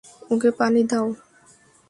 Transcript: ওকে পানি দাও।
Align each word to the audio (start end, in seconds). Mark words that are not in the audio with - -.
ওকে 0.31 0.49
পানি 0.59 0.81
দাও। 0.89 1.07